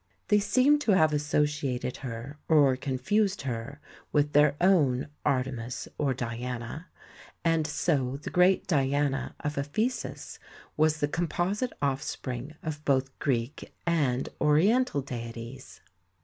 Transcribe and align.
They 0.29 0.39
seem 0.39 0.79
to 0.79 0.93
have 0.93 1.13
associated 1.13 1.97
her 1.97 2.39
or 2.49 2.75
confused 2.75 3.43
her 3.43 3.79
with 4.11 4.33
their 4.33 4.55
own 4.59 5.09
Artemis 5.23 5.87
or 5.99 6.15
Diana, 6.15 6.87
and 7.45 7.67
so 7.67 8.17
the 8.19 8.31
great 8.31 8.65
Diana 8.65 9.35
of 9.41 9.59
Ephesus 9.59 10.39
was 10.75 11.01
the 11.01 11.07
composite 11.07 11.73
offspring 11.83 12.55
of 12.63 12.83
both 12.83 13.05
THE 13.05 13.11
TEMPLE 13.11 13.13
OF 13.13 13.25
DIANA 13.27 13.49
105 13.51 13.53
Greek 13.53 13.73
and 13.85 14.29
Oriental 14.41 15.01
deities. 15.01 15.81